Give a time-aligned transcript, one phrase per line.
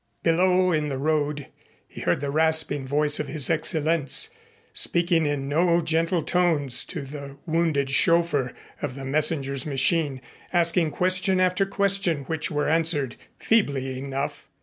[0.23, 1.45] Below in the road
[1.87, 4.31] he heard the rasping voice of His Excellenz,
[4.73, 8.51] speaking in no gentle tones to the wounded chauffeur
[8.81, 10.19] of the messenger's machine,
[10.51, 14.47] asking question after question which were answered feebly enough.